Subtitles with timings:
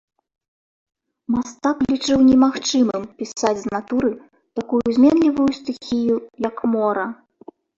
[1.33, 4.09] Мастак лічыў немагчымым пісаць з натуры
[4.61, 6.15] такую зменлівую стыхію,
[6.49, 7.07] як мора.